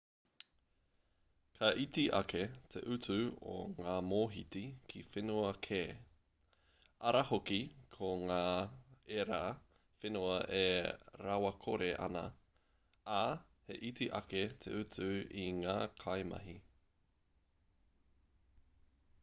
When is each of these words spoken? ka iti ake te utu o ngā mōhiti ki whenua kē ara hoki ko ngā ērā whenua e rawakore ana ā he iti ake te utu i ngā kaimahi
ka 1.57 1.67
iti 1.85 2.03
ake 2.19 2.39
te 2.75 2.79
utu 2.93 3.17
o 3.55 3.57
ngā 3.73 3.97
mōhiti 4.05 4.63
ki 4.93 5.01
whenua 5.09 5.51
kē 5.67 5.81
ara 7.11 7.21
hoki 7.31 7.59
ko 7.97 8.09
ngā 8.31 8.39
ērā 9.19 9.41
whenua 10.05 10.39
e 10.61 10.63
rawakore 11.25 11.91
ana 12.07 12.25
ā 13.17 13.19
he 13.69 13.79
iti 13.91 14.07
ake 14.21 14.41
te 14.65 14.73
utu 14.81 15.11
i 15.45 15.45
ngā 15.61 15.77
kaimahi 16.05 16.57